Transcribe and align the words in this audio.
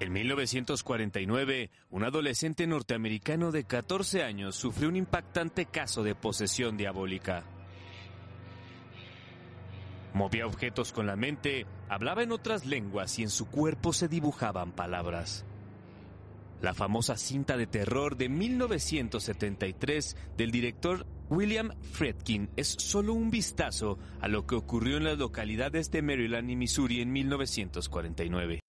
En 0.00 0.14
1949, 0.14 1.70
un 1.90 2.04
adolescente 2.04 2.66
norteamericano 2.66 3.52
de 3.52 3.64
14 3.64 4.22
años 4.22 4.56
sufrió 4.56 4.88
un 4.88 4.96
impactante 4.96 5.66
caso 5.66 6.02
de 6.02 6.14
posesión 6.14 6.78
diabólica. 6.78 7.44
Movía 10.14 10.46
objetos 10.46 10.94
con 10.94 11.06
la 11.06 11.16
mente, 11.16 11.66
hablaba 11.90 12.22
en 12.22 12.32
otras 12.32 12.64
lenguas 12.64 13.18
y 13.18 13.24
en 13.24 13.28
su 13.28 13.50
cuerpo 13.50 13.92
se 13.92 14.08
dibujaban 14.08 14.72
palabras. 14.72 15.44
La 16.62 16.72
famosa 16.72 17.18
cinta 17.18 17.58
de 17.58 17.66
terror 17.66 18.16
de 18.16 18.30
1973 18.30 20.16
del 20.38 20.50
director 20.50 21.06
William 21.28 21.72
Fredkin 21.92 22.48
es 22.56 22.68
solo 22.68 23.12
un 23.12 23.30
vistazo 23.30 23.98
a 24.22 24.28
lo 24.28 24.46
que 24.46 24.54
ocurrió 24.54 24.96
en 24.96 25.04
las 25.04 25.18
localidades 25.18 25.90
de 25.90 26.00
Maryland 26.00 26.50
y 26.50 26.56
Missouri 26.56 27.02
en 27.02 27.12
1949. 27.12 28.59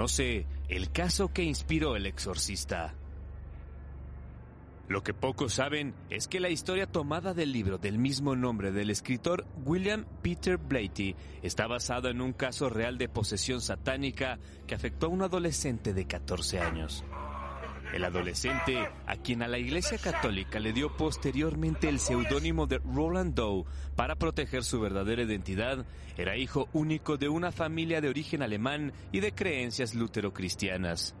Conoce 0.00 0.46
el 0.70 0.90
caso 0.92 1.30
que 1.30 1.42
inspiró 1.42 1.94
El 1.94 2.06
Exorcista. 2.06 2.94
Lo 4.88 5.02
que 5.02 5.12
pocos 5.12 5.52
saben 5.52 5.94
es 6.08 6.26
que 6.26 6.40
la 6.40 6.48
historia 6.48 6.86
tomada 6.86 7.34
del 7.34 7.52
libro 7.52 7.76
del 7.76 7.98
mismo 7.98 8.34
nombre 8.34 8.72
del 8.72 8.88
escritor 8.88 9.44
William 9.66 10.06
Peter 10.22 10.56
Blatty 10.56 11.16
está 11.42 11.66
basada 11.66 12.08
en 12.08 12.22
un 12.22 12.32
caso 12.32 12.70
real 12.70 12.96
de 12.96 13.10
posesión 13.10 13.60
satánica 13.60 14.38
que 14.66 14.74
afectó 14.74 15.04
a 15.04 15.10
un 15.10 15.20
adolescente 15.20 15.92
de 15.92 16.06
14 16.06 16.60
años. 16.60 17.04
El 17.92 18.04
adolescente, 18.04 18.88
a 19.06 19.16
quien 19.16 19.42
a 19.42 19.48
la 19.48 19.58
Iglesia 19.58 19.98
Católica 19.98 20.60
le 20.60 20.72
dio 20.72 20.96
posteriormente 20.96 21.88
el 21.88 21.98
seudónimo 21.98 22.66
de 22.66 22.78
Roland 22.78 23.34
Doe 23.34 23.64
para 23.96 24.14
proteger 24.14 24.62
su 24.62 24.80
verdadera 24.80 25.22
identidad, 25.22 25.84
era 26.16 26.36
hijo 26.36 26.68
único 26.72 27.16
de 27.16 27.28
una 27.28 27.50
familia 27.50 28.00
de 28.00 28.08
origen 28.08 28.42
alemán 28.42 28.92
y 29.10 29.18
de 29.20 29.32
creencias 29.32 29.94
luterocristianas. 29.94 31.16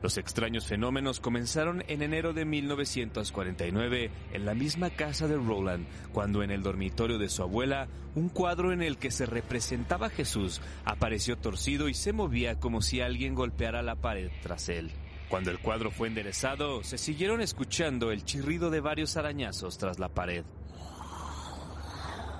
Los 0.00 0.16
extraños 0.16 0.66
fenómenos 0.66 1.18
comenzaron 1.18 1.82
en 1.88 2.02
enero 2.02 2.32
de 2.32 2.44
1949 2.44 4.10
en 4.32 4.44
la 4.46 4.54
misma 4.54 4.90
casa 4.90 5.26
de 5.26 5.36
Roland, 5.36 5.86
cuando 6.12 6.42
en 6.44 6.52
el 6.52 6.62
dormitorio 6.62 7.18
de 7.18 7.28
su 7.28 7.42
abuela, 7.42 7.88
un 8.14 8.28
cuadro 8.28 8.72
en 8.72 8.80
el 8.80 8.96
que 8.96 9.10
se 9.10 9.26
representaba 9.26 10.08
Jesús 10.08 10.62
apareció 10.84 11.36
torcido 11.36 11.88
y 11.88 11.94
se 11.94 12.12
movía 12.12 12.60
como 12.60 12.80
si 12.80 13.00
alguien 13.00 13.34
golpeara 13.34 13.82
la 13.82 13.96
pared 13.96 14.30
tras 14.40 14.68
él. 14.68 14.92
Cuando 15.28 15.50
el 15.50 15.58
cuadro 15.58 15.90
fue 15.90 16.08
enderezado, 16.08 16.82
se 16.82 16.96
siguieron 16.96 17.42
escuchando 17.42 18.10
el 18.10 18.24
chirrido 18.24 18.70
de 18.70 18.80
varios 18.80 19.16
arañazos 19.16 19.76
tras 19.76 19.98
la 19.98 20.08
pared. 20.08 20.44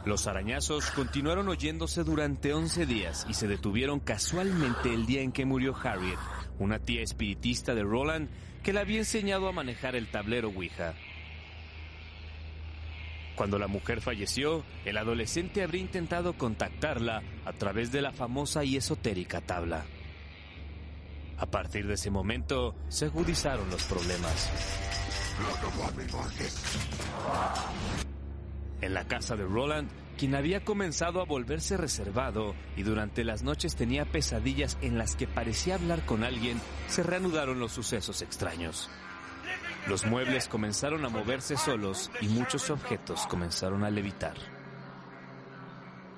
Los 0.07 0.27
arañazos 0.27 0.91
continuaron 0.93 1.49
oyéndose 1.49 2.03
durante 2.03 2.55
11 2.55 2.87
días 2.87 3.27
y 3.29 3.35
se 3.35 3.47
detuvieron 3.47 4.01
casualmente 4.01 4.95
el 4.95 5.05
día 5.05 5.21
en 5.21 5.33
que 5.33 5.45
murió 5.45 5.77
Harriet, 5.77 6.19
una 6.59 6.79
tía 6.79 7.03
espiritista 7.03 7.75
de 7.75 7.83
Roland 7.83 8.31
que 8.63 8.73
le 8.73 8.81
había 8.81 8.99
enseñado 8.99 9.49
a 9.49 9.53
manejar 9.53 9.95
el 9.95 10.11
tablero 10.11 10.49
Ouija. 10.49 10.95
Cuando 13.37 13.59
la 13.59 13.69
mujer 13.69 14.01
falleció, 14.01 14.65
el 14.87 14.97
adolescente 14.97 15.63
habría 15.63 15.83
intentado 15.83 16.33
contactarla 16.39 17.23
a 17.45 17.53
través 17.53 17.93
de 17.93 18.01
la 18.01 18.13
famosa 18.13 18.65
y 18.65 18.77
esotérica 18.77 19.43
tabla. 19.43 19.85
A 21.39 21.47
partir 21.47 21.87
de 21.87 21.95
ese 21.95 22.11
momento, 22.11 22.75
se 22.89 23.07
agudizaron 23.07 23.71
los 23.71 23.85
problemas. 23.85 24.51
En 28.81 28.95
la 28.95 29.07
casa 29.07 29.37
de 29.37 29.45
Roland, 29.45 29.89
quien 30.17 30.35
había 30.35 30.65
comenzado 30.65 31.21
a 31.21 31.25
volverse 31.25 31.77
reservado 31.77 32.57
y 32.77 32.83
durante 32.83 33.23
las 33.23 33.45
noches 33.45 33.77
tenía 33.77 34.05
pesadillas 34.05 34.79
en 34.83 34.99
las 34.99 35.15
que 35.15 35.29
parecía 35.29 35.77
hablar 35.77 36.05
con 36.05 36.25
alguien, 36.25 36.61
se 36.89 37.05
reanudaron 37.05 37.61
los 37.61 37.71
sucesos 37.71 38.21
extraños. 38.21 38.91
Los 39.87 40.05
muebles 40.07 40.49
comenzaron 40.49 41.05
a 41.05 41.09
moverse 41.09 41.57
solos 41.57 42.11
y 42.21 42.27
muchos 42.27 42.69
objetos 42.71 43.27
comenzaron 43.29 43.85
a 43.85 43.91
levitar. 43.91 44.58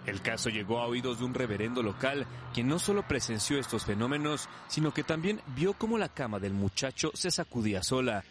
El 0.06 0.22
caso 0.22 0.48
llegó 0.48 0.78
a 0.80 0.86
oídos 0.86 1.18
de 1.18 1.24
un 1.24 1.34
reverendo 1.34 1.82
local, 1.82 2.26
quien 2.54 2.68
no 2.68 2.78
solo 2.78 3.06
presenció 3.06 3.58
estos 3.58 3.84
fenómenos, 3.84 4.48
sino 4.68 4.92
que 4.94 5.04
también 5.04 5.40
vio 5.54 5.74
cómo 5.74 5.98
la 5.98 6.08
cama 6.08 6.38
del 6.38 6.54
muchacho 6.54 7.10
se 7.14 7.30
sacudía 7.30 7.82
sola. 7.82 8.24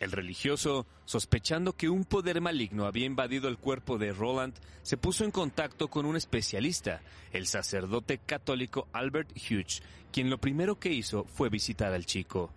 El 0.00 0.10
religioso, 0.10 0.84
sospechando 1.04 1.74
que 1.74 1.88
un 1.88 2.04
poder 2.04 2.40
maligno 2.40 2.86
había 2.86 3.06
invadido 3.06 3.48
el 3.48 3.56
cuerpo 3.56 3.98
de 3.98 4.12
Roland, 4.12 4.54
se 4.82 4.96
puso 4.96 5.24
en 5.24 5.30
contacto 5.30 5.88
con 5.88 6.06
un 6.06 6.16
especialista, 6.16 7.02
el 7.32 7.46
sacerdote 7.46 8.18
católico 8.18 8.88
Albert 8.92 9.30
Hughes, 9.30 9.82
quien 10.10 10.28
lo 10.28 10.38
primero 10.38 10.78
que 10.78 10.92
hizo 10.92 11.24
fue 11.24 11.48
visitar 11.48 11.92
al 11.92 12.04
chico. 12.04 12.50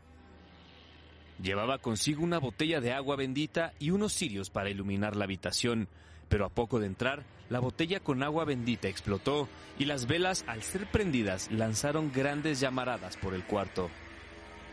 Llevaba 1.41 1.77
consigo 1.77 2.23
una 2.23 2.39
botella 2.39 2.81
de 2.81 2.93
agua 2.93 3.15
bendita 3.15 3.73
y 3.77 3.91
unos 3.91 4.13
cirios 4.13 4.49
para 4.49 4.69
iluminar 4.69 5.15
la 5.15 5.25
habitación, 5.25 5.87
pero 6.29 6.45
a 6.45 6.49
poco 6.49 6.79
de 6.79 6.87
entrar, 6.87 7.23
la 7.49 7.59
botella 7.59 7.99
con 7.99 8.23
agua 8.23 8.45
bendita 8.45 8.87
explotó 8.87 9.47
y 9.77 9.85
las 9.85 10.07
velas, 10.07 10.43
al 10.47 10.63
ser 10.63 10.87
prendidas, 10.87 11.51
lanzaron 11.51 12.11
grandes 12.11 12.59
llamaradas 12.59 13.17
por 13.17 13.33
el 13.33 13.43
cuarto. 13.43 13.89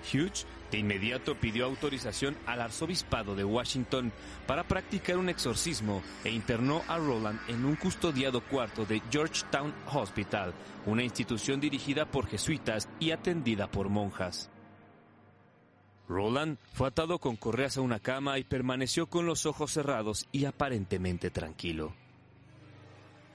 Hughes 0.02 0.46
de 0.70 0.78
inmediato 0.78 1.36
pidió 1.36 1.66
autorización 1.66 2.36
al 2.46 2.60
arzobispado 2.60 3.36
de 3.36 3.44
Washington 3.44 4.10
para 4.46 4.64
practicar 4.64 5.18
un 5.18 5.28
exorcismo 5.28 6.02
e 6.24 6.30
internó 6.30 6.82
a 6.88 6.96
Roland 6.96 7.38
en 7.48 7.64
un 7.64 7.76
custodiado 7.76 8.40
cuarto 8.40 8.84
de 8.84 9.02
Georgetown 9.10 9.72
Hospital, 9.92 10.54
una 10.86 11.04
institución 11.04 11.60
dirigida 11.60 12.06
por 12.06 12.26
jesuitas 12.26 12.88
y 12.98 13.10
atendida 13.10 13.70
por 13.70 13.90
monjas. 13.90 14.50
Roland 16.12 16.58
fue 16.74 16.88
atado 16.88 17.18
con 17.18 17.36
correas 17.36 17.78
a 17.78 17.80
una 17.80 17.98
cama 17.98 18.38
y 18.38 18.44
permaneció 18.44 19.06
con 19.06 19.26
los 19.26 19.46
ojos 19.46 19.72
cerrados 19.72 20.28
y 20.30 20.44
aparentemente 20.44 21.30
tranquilo. 21.30 21.94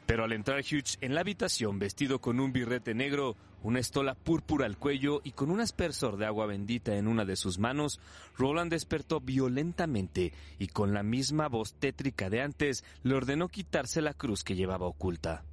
Pero 0.06 0.24
al 0.24 0.32
entrar 0.32 0.62
Hughes 0.62 0.98
en 1.02 1.16
la 1.16 1.22
habitación 1.22 1.80
vestido 1.80 2.20
con 2.20 2.40
un 2.40 2.54
birrete 2.54 2.94
negro, 2.94 3.36
una 3.64 3.80
estola 3.80 4.14
púrpura 4.14 4.66
al 4.66 4.78
cuello 4.78 5.20
y 5.24 5.32
con 5.32 5.52
un 5.52 5.60
aspersor 5.60 6.16
de 6.18 6.26
agua 6.26 6.46
bendita 6.46 6.96
en 6.96 7.08
una 7.08 7.26
de 7.26 7.36
sus 7.36 7.60
manos, 7.60 8.00
Roland 8.38 8.72
despertó 8.72 9.20
violentamente 9.20 10.32
y 10.59 10.68
con 10.68 10.94
la 10.94 11.04
misma 11.04 11.50
voz 11.50 11.74
tétrica 11.74 12.30
de 12.30 12.42
antes 12.42 12.86
le 13.04 13.16
ordenó 13.16 13.50
quitarse 13.50 14.02
la 14.02 14.14
cruz 14.14 14.44
que 14.44 14.56
llevaba 14.56 14.86
oculta. 14.86 15.44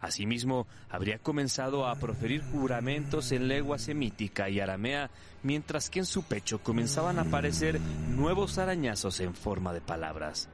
Asimismo, 0.00 0.66
habría 0.88 1.18
comenzado 1.18 1.86
a 1.86 1.96
proferir 1.96 2.42
juramentos 2.42 3.32
en 3.32 3.48
lengua 3.48 3.78
semítica 3.78 4.48
y 4.48 4.60
aramea, 4.60 5.10
mientras 5.42 5.90
que 5.90 6.00
en 6.00 6.06
su 6.06 6.22
pecho 6.22 6.62
comenzaban 6.62 7.18
a 7.18 7.22
aparecer 7.22 7.80
nuevos 7.80 8.58
arañazos 8.58 9.20
en 9.20 9.34
forma 9.34 9.72
de 9.72 9.80
palabras. 9.80 10.48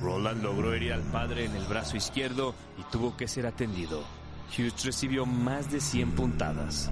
Roland 0.00 0.42
logró 0.42 0.74
herir 0.74 0.92
al 0.92 1.02
padre 1.02 1.44
en 1.44 1.54
el 1.54 1.64
brazo 1.64 1.96
izquierdo 1.96 2.54
y 2.78 2.82
tuvo 2.90 3.16
que 3.16 3.28
ser 3.28 3.46
atendido. 3.46 4.04
Hughes 4.56 4.84
recibió 4.84 5.26
más 5.26 5.70
de 5.70 5.80
100 5.80 6.12
puntadas. 6.12 6.90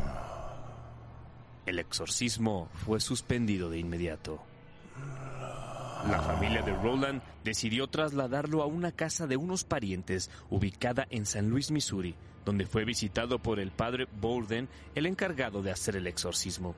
El 1.66 1.78
exorcismo 1.78 2.68
fue 2.86 3.00
suspendido 3.00 3.68
de 3.68 3.78
inmediato. 3.78 4.40
La 6.08 6.20
familia 6.22 6.62
de 6.62 6.72
Roland 6.72 7.22
decidió 7.44 7.86
trasladarlo 7.86 8.62
a 8.62 8.66
una 8.66 8.90
casa 8.90 9.26
de 9.26 9.36
unos 9.36 9.64
parientes 9.64 10.30
ubicada 10.48 11.06
en 11.10 11.26
San 11.26 11.50
Luis, 11.50 11.70
Missouri, 11.70 12.14
donde 12.44 12.66
fue 12.66 12.84
visitado 12.84 13.38
por 13.38 13.60
el 13.60 13.70
padre 13.70 14.06
Borden, 14.20 14.68
el 14.94 15.06
encargado 15.06 15.62
de 15.62 15.70
hacer 15.70 15.96
el 15.96 16.06
exorcismo. 16.06 16.74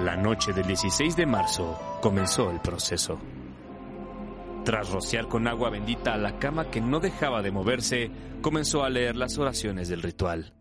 La 0.00 0.16
noche 0.16 0.52
del 0.52 0.66
16 0.66 1.14
de 1.14 1.26
marzo 1.26 1.78
comenzó 2.00 2.50
el 2.50 2.60
proceso. 2.60 3.20
Tras 4.64 4.90
rociar 4.90 5.28
con 5.28 5.46
agua 5.46 5.70
bendita 5.70 6.14
a 6.14 6.18
la 6.18 6.38
cama 6.38 6.70
que 6.70 6.80
no 6.80 6.98
dejaba 6.98 7.42
de 7.42 7.50
moverse, 7.50 8.10
comenzó 8.40 8.84
a 8.84 8.90
leer 8.90 9.16
las 9.16 9.38
oraciones 9.38 9.88
del 9.88 10.02
ritual. 10.02 10.54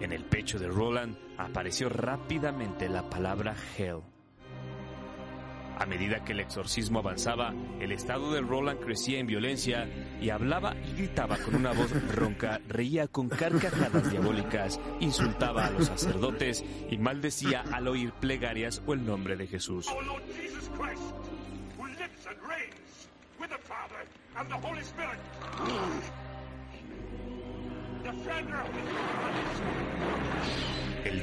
En 0.00 0.12
el 0.12 0.24
pecho 0.24 0.58
de 0.58 0.68
Roland 0.68 1.16
apareció 1.38 1.88
rápidamente 1.88 2.88
la 2.88 3.08
palabra 3.08 3.54
Hell. 3.76 4.02
A 5.78 5.84
medida 5.84 6.24
que 6.24 6.32
el 6.32 6.40
exorcismo 6.40 7.00
avanzaba, 7.00 7.52
el 7.80 7.92
estado 7.92 8.32
de 8.32 8.40
Roland 8.40 8.80
crecía 8.80 9.18
en 9.18 9.26
violencia 9.26 9.86
y 10.20 10.30
hablaba 10.30 10.74
y 10.74 10.96
gritaba 10.96 11.36
con 11.36 11.54
una 11.54 11.72
voz 11.72 11.90
ronca, 12.14 12.60
reía 12.68 13.08
con 13.08 13.28
carcajadas 13.28 14.10
diabólicas, 14.10 14.80
insultaba 15.00 15.66
a 15.66 15.70
los 15.70 15.86
sacerdotes 15.86 16.64
y 16.90 16.96
maldecía 16.96 17.62
al 17.72 17.88
oír 17.88 18.12
plegarias 18.12 18.82
o 18.86 18.94
el 18.94 19.04
nombre 19.04 19.36
de 19.36 19.46
Jesús. 19.46 19.86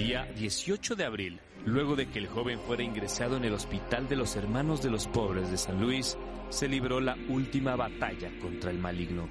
Día 0.04 0.30
18 0.36 0.98
de 0.98 1.06
abril, 1.06 1.40
luego 1.66 1.96
de 1.96 2.10
que 2.10 2.20
el 2.20 2.28
joven 2.28 2.60
fuera 2.60 2.84
ingresado 2.84 3.38
en 3.38 3.46
el 3.46 3.54
Hospital 3.54 4.10
de 4.10 4.18
los 4.18 4.36
Hermanos 4.36 4.84
de 4.84 4.90
los 4.90 5.08
Pobres 5.08 5.50
de 5.50 5.58
San 5.58 5.80
Luis, 5.80 6.18
se 6.50 6.68
libró 6.68 7.00
la 7.00 7.16
última 7.30 7.78
batalla 7.78 8.30
contra 8.42 8.70
el 8.70 8.80
maligno. 8.80 9.30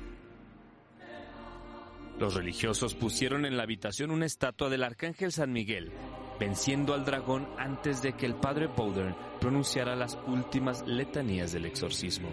Los 2.18 2.32
religiosos 2.32 2.94
pusieron 2.94 3.44
en 3.44 3.58
la 3.58 3.64
habitación 3.64 4.10
una 4.10 4.24
estatua 4.24 4.70
del 4.70 4.84
Arcángel 4.84 5.30
San 5.30 5.52
Miguel, 5.52 5.92
venciendo 6.40 6.94
al 6.94 7.04
dragón 7.04 7.46
antes 7.58 8.00
de 8.00 8.14
que 8.14 8.24
el 8.24 8.36
padre 8.36 8.66
Bowden 8.66 9.14
pronunciara 9.42 9.94
las 9.94 10.18
últimas 10.26 10.86
letanías 10.86 11.52
del 11.52 11.66
exorcismo. 11.66 12.30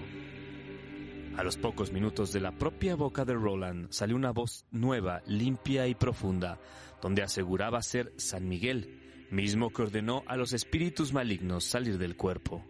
A 1.40 1.44
los 1.44 1.56
pocos 1.56 1.94
minutos 1.94 2.34
de 2.34 2.42
la 2.42 2.52
propia 2.52 2.96
boca 2.96 3.24
de 3.24 3.34
Roland 3.34 3.88
salió 3.92 4.18
una 4.18 4.32
voz 4.32 4.66
nueva, 4.72 5.22
limpia 5.26 5.88
y 5.88 5.96
profunda, 5.96 6.60
donde 7.02 7.24
aseguraba 7.24 7.82
ser 7.82 8.14
San 8.18 8.48
Miguel, 8.48 9.28
mismo 9.32 9.72
que 9.72 9.84
ordenó 9.84 10.24
a 10.28 10.36
los 10.38 10.54
espíritus 10.54 11.14
malignos 11.14 11.64
salir 11.64 11.98
del 11.98 12.16
cuerpo. 12.16 12.66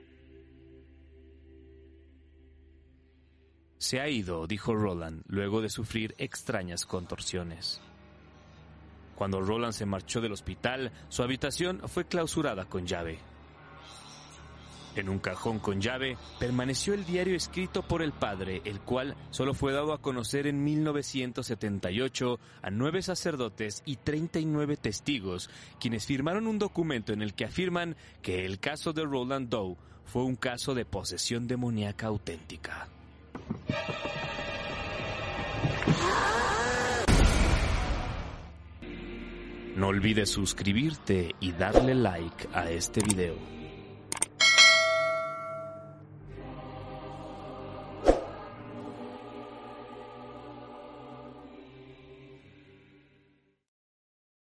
Se 3.78 4.02
ha 4.02 4.10
ido, 4.10 4.46
dijo 4.46 4.76
Roland, 4.76 5.24
luego 5.28 5.62
de 5.62 5.70
sufrir 5.70 6.14
extrañas 6.18 6.86
contorsiones. 6.86 7.82
Cuando 9.16 9.42
Roland 9.42 9.74
se 9.74 9.86
marchó 9.86 10.22
del 10.22 10.34
hospital, 10.34 10.92
su 11.08 11.24
habitación 11.24 11.82
fue 11.88 12.06
clausurada 12.06 12.66
con 12.66 12.86
llave. 12.86 13.20
En 14.96 15.10
un 15.10 15.20
cajón 15.20 15.60
con 15.60 15.82
llave 15.82 16.18
permaneció 16.40 16.94
el 16.94 17.06
diario 17.06 17.36
escrito 17.36 17.84
por 17.84 18.02
el 18.02 18.12
padre, 18.12 18.62
el 18.66 18.80
cual 18.82 19.16
solo 19.30 19.54
fue 19.54 19.72
dado 19.72 19.94
a 19.94 20.02
conocer 20.02 20.48
en 20.48 20.64
1978 20.64 22.40
a 22.62 22.70
nueve 22.70 23.02
sacerdotes 23.02 23.82
y 23.86 23.98
39 23.98 24.78
testigos, 24.78 25.50
quienes 25.80 26.06
firmaron 26.06 26.48
un 26.48 26.60
documento 26.60 27.14
en 27.14 27.22
el 27.22 27.34
que 27.34 27.46
afirman 27.46 27.96
que 28.22 28.46
el 28.46 28.60
caso 28.60 28.94
de 28.94 29.04
Roland 29.04 29.50
Doe 29.50 29.78
fue 30.06 30.24
un 30.24 30.36
caso 30.36 30.74
de 30.74 30.86
posesión 30.86 31.48
demoníaca 31.48 32.08
auténtica. 32.08 32.88
No 39.76 39.88
olvides 39.88 40.30
suscribirte 40.30 41.36
y 41.40 41.54
darle 41.54 41.96
like 41.96 42.50
a 42.54 42.70
este 42.70 43.02
video. 43.02 43.59